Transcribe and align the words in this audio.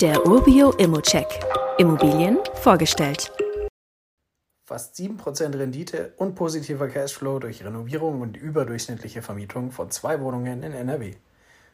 Der 0.00 0.24
Urbio 0.24 0.70
Immocheck. 0.74 1.26
Immobilien 1.76 2.38
vorgestellt. 2.54 3.32
Fast 4.64 4.94
7% 4.94 5.58
Rendite 5.58 6.12
und 6.18 6.36
positiver 6.36 6.86
Cashflow 6.86 7.40
durch 7.40 7.64
Renovierung 7.64 8.20
und 8.20 8.36
überdurchschnittliche 8.36 9.22
Vermietung 9.22 9.72
von 9.72 9.90
zwei 9.90 10.20
Wohnungen 10.20 10.62
in 10.62 10.72
NRW. 10.72 11.14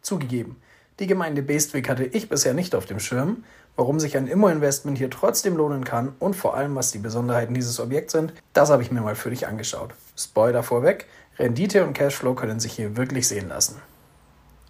Zugegeben, 0.00 0.56
die 0.98 1.06
Gemeinde 1.06 1.42
Bestwig 1.42 1.90
hatte 1.90 2.06
ich 2.06 2.30
bisher 2.30 2.54
nicht 2.54 2.74
auf 2.74 2.86
dem 2.86 3.00
Schirm. 3.00 3.44
Warum 3.76 4.00
sich 4.00 4.16
ein 4.16 4.28
Immo-Investment 4.28 4.96
hier 4.96 5.10
trotzdem 5.10 5.54
lohnen 5.54 5.84
kann 5.84 6.14
und 6.18 6.32
vor 6.32 6.56
allem, 6.56 6.74
was 6.74 6.92
die 6.92 6.98
Besonderheiten 6.98 7.52
dieses 7.52 7.78
Objekts 7.78 8.14
sind, 8.14 8.32
das 8.54 8.70
habe 8.70 8.82
ich 8.82 8.90
mir 8.90 9.02
mal 9.02 9.14
für 9.14 9.28
dich 9.28 9.46
angeschaut. 9.46 9.90
Spoiler 10.16 10.62
vorweg, 10.62 11.06
Rendite 11.38 11.84
und 11.84 11.92
Cashflow 11.92 12.32
können 12.34 12.60
sich 12.60 12.72
hier 12.72 12.96
wirklich 12.96 13.28
sehen 13.28 13.50
lassen. 13.50 13.82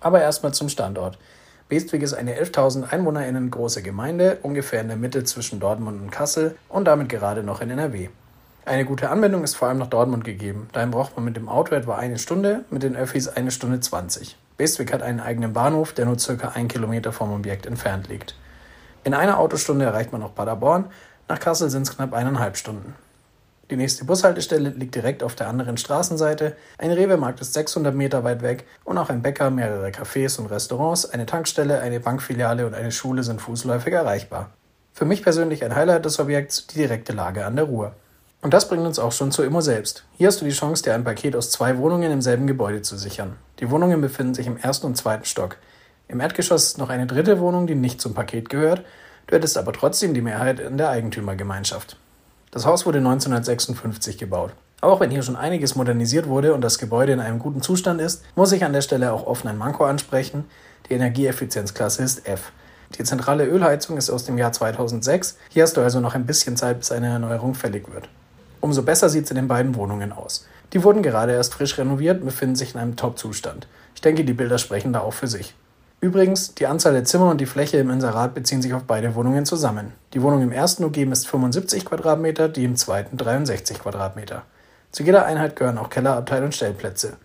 Aber 0.01 0.21
erstmal 0.21 0.53
zum 0.53 0.69
Standort. 0.69 1.17
Bestwig 1.69 2.03
ist 2.03 2.15
eine 2.15 2.41
11.000 2.41 2.93
EinwohnerInnen 2.93 3.51
große 3.51 3.83
Gemeinde, 3.83 4.39
ungefähr 4.43 4.81
in 4.81 4.87
der 4.87 4.97
Mitte 4.97 5.25
zwischen 5.25 5.59
Dortmund 5.59 6.01
und 6.01 6.13
Kassel 6.13 6.57
und 6.69 6.85
damit 6.85 7.09
gerade 7.09 7.43
noch 7.43 7.61
in 7.61 7.71
NRW. 7.71 8.09
Eine 8.65 8.85
gute 8.85 9.11
Anbindung 9.11 9.43
ist 9.43 9.57
vor 9.57 9.67
allem 9.67 9.79
nach 9.79 9.89
Dortmund 9.89 10.23
gegeben. 10.23 10.69
Dahin 10.73 10.93
braucht 10.93 11.17
man 11.17 11.25
mit 11.25 11.37
dem 11.37 11.49
Auto 11.49 11.75
etwa 11.75 11.97
eine 11.97 12.21
Stunde, 12.21 12.65
mit 12.71 12.85
den 12.85 12.95
Öffis 12.95 13.27
eine 13.27 13.51
Stunde 13.51 13.81
20. 13.81 14.37
Bestwig 14.57 14.93
hat 14.93 15.03
einen 15.03 15.19
eigenen 15.19 15.53
Bahnhof, 15.55 15.93
der 15.93 16.07
nur 16.07 16.21
circa 16.21 16.51
ein 16.51 16.69
Kilometer 16.69 17.13
vom 17.13 17.33
Objekt 17.33 17.67
entfernt 17.67 18.07
liegt. 18.09 18.37
In 19.03 19.13
einer 19.13 19.39
Autostunde 19.39 19.87
erreicht 19.87 20.13
man 20.13 20.23
auch 20.23 20.37
Paderborn, 20.37 20.85
nach 21.29 21.41
Kassel 21.41 21.69
sind 21.69 21.83
es 21.83 21.97
knapp 21.97 22.13
eineinhalb 22.13 22.57
Stunden. 22.57 22.95
Die 23.69 23.77
nächste 23.77 24.05
Bushaltestelle 24.05 24.69
liegt 24.71 24.95
direkt 24.95 25.25
auf 25.25 25.35
der 25.35 25.49
anderen 25.49 25.77
Straßenseite. 25.77 26.57
Ein 26.79 26.93
Rewe-Markt 26.93 27.41
ist 27.41 27.53
600 27.55 27.93
Meter 27.93 28.23
weit 28.23 28.43
weg 28.43 28.65
und 28.85 28.97
auch 28.97 29.09
ein 29.09 29.23
Bäcker, 29.23 29.51
mehrere 29.51 29.89
Cafés 29.89 30.39
und 30.39 30.47
Restaurants, 30.47 31.05
eine 31.11 31.27
Tankstelle, 31.27 31.81
eine 31.81 31.99
Bankfiliale 31.99 32.65
und 32.65 32.75
eine 32.75 32.93
Schule 32.93 33.25
sind 33.25 33.41
fußläufig 33.41 33.93
erreichbar. 33.93 34.51
Für 34.93 35.05
mich 35.05 35.25
persönlich 35.25 35.65
ein 35.65 35.75
Highlight 35.75 36.05
des 36.05 36.21
Objekts 36.21 36.69
die 36.69 36.79
direkte 36.79 37.13
Lage 37.13 37.45
an 37.45 37.57
der 37.57 37.65
Ruhr. 37.65 37.97
Und 38.41 38.55
das 38.55 38.69
bringt 38.69 38.87
uns 38.87 39.01
auch 39.01 39.11
schon 39.11 39.33
zur 39.33 39.45
Immo 39.45 39.61
selbst. 39.61 40.05
Hier 40.17 40.29
hast 40.29 40.41
du 40.41 40.45
die 40.45 40.53
Chance, 40.53 40.85
dir 40.85 40.95
ein 40.95 41.03
Paket 41.03 41.35
aus 41.35 41.51
zwei 41.51 41.77
Wohnungen 41.79 42.13
im 42.13 42.23
selben 42.23 42.47
Gebäude 42.47 42.83
zu 42.83 42.97
sichern. 42.97 43.35
Die 43.59 43.69
Wohnungen 43.71 44.01
befinden 44.01 44.35
sich 44.35 44.47
im 44.47 44.59
ersten 44.59 44.87
und 44.87 44.97
zweiten 44.97 45.25
Stock. 45.25 45.57
Im 46.07 46.21
Erdgeschoss 46.21 46.67
ist 46.67 46.79
noch 46.79 46.89
eine 46.89 47.09
dritte 47.09 47.41
Wohnung, 47.41 47.67
die 47.67 47.75
nicht 47.75 48.01
zum 48.01 48.15
Paket 48.15 48.49
gehört. 48.49 48.85
Du 49.27 49.35
hättest 49.35 49.59
aber 49.59 49.73
trotzdem 49.73 50.15
die 50.15 50.23
Mehrheit 50.23 50.61
in 50.61 50.79
der 50.79 50.91
Eigentümergemeinschaft. 50.91 51.97
Das 52.57 52.65
Haus 52.65 52.87
wurde 52.87 53.01
1956 53.01 54.17
gebaut. 54.17 54.51
Auch 54.81 54.99
wenn 54.99 55.11
hier 55.11 55.23
schon 55.23 55.37
einiges 55.37 55.75
modernisiert 55.75 56.27
wurde 56.27 56.55
und 56.55 56.63
das 56.63 56.79
Gebäude 56.79 57.13
in 57.13 57.21
einem 57.21 57.39
guten 57.39 57.61
Zustand 57.61 58.01
ist, 58.01 58.23
muss 58.35 58.51
ich 58.51 58.65
an 58.65 58.73
der 58.73 58.81
Stelle 58.81 59.13
auch 59.13 59.27
offen 59.27 59.49
ein 59.49 59.59
Manko 59.59 59.85
ansprechen. 59.85 60.47
Die 60.89 60.95
Energieeffizienzklasse 60.95 62.03
ist 62.03 62.27
F. 62.27 62.53
Die 62.99 63.05
zentrale 63.05 63.45
Ölheizung 63.45 63.99
ist 63.99 64.09
aus 64.09 64.25
dem 64.25 64.39
Jahr 64.39 64.53
2006. 64.53 65.37
Hier 65.51 65.65
hast 65.65 65.77
du 65.77 65.83
also 65.83 66.01
noch 66.01 66.15
ein 66.15 66.25
bisschen 66.25 66.57
Zeit, 66.57 66.79
bis 66.79 66.93
eine 66.93 67.09
Erneuerung 67.09 67.55
fällig 67.55 67.93
wird. 67.93 68.09
Umso 68.63 68.81
besser 68.83 69.11
sieht 69.11 69.25
es 69.25 69.31
in 69.31 69.37
den 69.37 69.49
beiden 69.49 69.75
Wohnungen 69.75 70.13
aus. 70.13 70.47
Die 70.73 70.83
wurden 70.83 71.03
gerade 71.03 71.33
erst 71.33 71.53
frisch 71.53 71.77
renoviert 71.77 72.21
und 72.21 72.25
befinden 72.25 72.57
sich 72.57 72.73
in 72.73 72.81
einem 72.81 72.97
Top-Zustand. 72.97 73.69
Ich 73.95 74.01
denke, 74.01 74.25
die 74.25 74.33
Bilder 74.33 74.57
sprechen 74.57 74.95
da 74.95 75.01
auch 75.01 75.13
für 75.13 75.29
sich. 75.29 75.55
Übrigens, 76.01 76.55
die 76.55 76.67
Anzahl 76.67 76.93
der 76.93 77.05
Zimmer 77.05 77.31
und 77.31 77.41
die 77.41 77.47
Fläche 77.47 77.79
im 77.79 77.91
Inserat 77.91 78.35
beziehen 78.35 78.61
sich 78.61 78.75
auf 78.75 78.85
beide 78.85 79.15
Wohnungen 79.15 79.47
zusammen. 79.47 79.93
Die 80.13 80.23
Wohnung 80.23 80.43
im 80.43 80.53
ersten 80.53 80.85
OG 80.85 81.07
misst 81.07 81.27
75 81.29 81.87
Quadratmeter, 81.87 82.49
die 82.49 82.65
im 82.65 82.77
zweiten 82.77 83.17
63 83.17 83.79
Quadratmeter. 83.79 84.43
Zu 84.93 85.03
jeder 85.03 85.25
Einheit 85.25 85.57
gehören 85.57 85.79
auch 85.79 85.91
Kellerabteil 85.91 86.45
und 86.45 86.55
Stellplätze. 86.55 87.17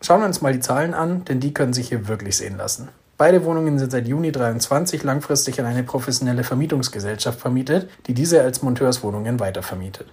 Schauen 0.00 0.20
wir 0.20 0.26
uns 0.26 0.40
mal 0.40 0.52
die 0.52 0.60
Zahlen 0.60 0.94
an, 0.94 1.24
denn 1.24 1.40
die 1.40 1.52
können 1.52 1.72
sich 1.72 1.88
hier 1.88 2.08
wirklich 2.08 2.36
sehen 2.36 2.56
lassen. 2.56 2.88
Beide 3.18 3.44
Wohnungen 3.44 3.78
sind 3.78 3.92
seit 3.92 4.08
Juni 4.08 4.32
23 4.32 5.02
langfristig 5.04 5.60
an 5.60 5.66
eine 5.66 5.84
professionelle 5.84 6.42
Vermietungsgesellschaft 6.42 7.38
vermietet, 7.38 7.88
die 8.06 8.14
diese 8.14 8.42
als 8.42 8.62
Monteurswohnungen 8.62 9.38
weitervermietet. 9.38 10.08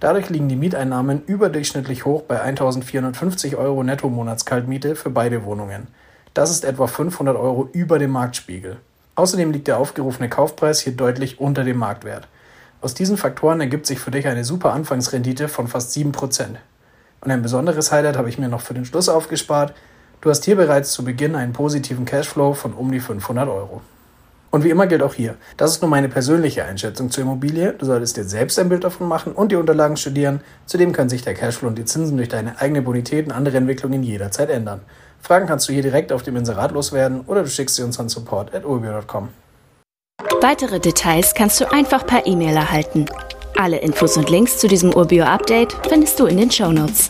Dadurch 0.00 0.28
liegen 0.28 0.48
die 0.48 0.56
Mieteinnahmen 0.56 1.22
überdurchschnittlich 1.24 2.04
hoch 2.04 2.22
bei 2.22 2.42
1450 2.42 3.56
Euro 3.56 3.82
Netto-Monatskaltmiete 3.84 4.96
für 4.96 5.10
beide 5.10 5.44
Wohnungen. 5.44 5.86
Das 6.34 6.50
ist 6.50 6.64
etwa 6.64 6.86
500 6.86 7.36
Euro 7.36 7.68
über 7.72 7.98
dem 7.98 8.10
Marktspiegel. 8.10 8.78
Außerdem 9.16 9.52
liegt 9.52 9.68
der 9.68 9.76
aufgerufene 9.76 10.30
Kaufpreis 10.30 10.80
hier 10.80 10.94
deutlich 10.94 11.40
unter 11.40 11.62
dem 11.62 11.76
Marktwert. 11.76 12.26
Aus 12.80 12.94
diesen 12.94 13.18
Faktoren 13.18 13.60
ergibt 13.60 13.86
sich 13.86 14.00
für 14.00 14.10
dich 14.10 14.26
eine 14.26 14.42
super 14.42 14.72
Anfangsrendite 14.72 15.48
von 15.48 15.68
fast 15.68 15.94
7%. 15.94 16.46
Und 17.20 17.30
ein 17.30 17.42
besonderes 17.42 17.92
Highlight 17.92 18.16
habe 18.16 18.30
ich 18.30 18.38
mir 18.38 18.48
noch 18.48 18.62
für 18.62 18.72
den 18.72 18.86
Schluss 18.86 19.10
aufgespart. 19.10 19.74
Du 20.22 20.30
hast 20.30 20.46
hier 20.46 20.56
bereits 20.56 20.92
zu 20.92 21.04
Beginn 21.04 21.34
einen 21.34 21.52
positiven 21.52 22.06
Cashflow 22.06 22.54
von 22.54 22.72
um 22.72 22.90
die 22.90 23.00
500 23.00 23.48
Euro. 23.48 23.82
Und 24.50 24.64
wie 24.64 24.70
immer 24.70 24.86
gilt 24.86 25.02
auch 25.02 25.14
hier, 25.14 25.36
das 25.56 25.72
ist 25.72 25.82
nur 25.82 25.90
meine 25.90 26.08
persönliche 26.08 26.64
Einschätzung 26.64 27.10
zur 27.10 27.24
Immobilie. 27.24 27.72
Du 27.72 27.86
solltest 27.86 28.16
dir 28.16 28.24
selbst 28.24 28.58
ein 28.58 28.68
Bild 28.68 28.84
davon 28.84 29.08
machen 29.08 29.32
und 29.32 29.52
die 29.52 29.56
Unterlagen 29.56 29.96
studieren. 29.96 30.40
Zudem 30.66 30.92
können 30.92 31.08
sich 31.08 31.22
der 31.22 31.34
Cashflow 31.34 31.68
und 31.68 31.78
die 31.78 31.84
Zinsen 31.84 32.16
durch 32.16 32.28
deine 32.28 32.60
eigene 32.60 32.82
Bonität 32.82 33.26
und 33.26 33.32
andere 33.32 33.58
Entwicklungen 33.58 34.02
jederzeit 34.02 34.50
ändern. 34.50 34.80
Fragen 35.22 35.46
kannst 35.46 35.68
du 35.68 35.72
hier 35.72 35.82
direkt 35.82 36.12
auf 36.12 36.24
dem 36.24 36.36
Inserat 36.36 36.72
loswerden 36.72 37.22
oder 37.26 37.44
du 37.44 37.48
schickst 37.48 37.76
sie 37.76 37.82
uns 37.84 37.98
an 37.98 38.08
support.urbio.com. 38.08 39.28
Weitere 40.40 40.80
Details 40.80 41.32
kannst 41.34 41.60
du 41.60 41.72
einfach 41.72 42.04
per 42.04 42.26
E-Mail 42.26 42.56
erhalten. 42.56 43.06
Alle 43.56 43.78
Infos 43.78 44.16
und 44.16 44.28
Links 44.28 44.58
zu 44.58 44.66
diesem 44.66 44.92
Urbio-Update 44.92 45.74
findest 45.88 46.18
du 46.18 46.26
in 46.26 46.38
den 46.38 46.50
Show 46.50 46.72
Notes. 46.72 47.08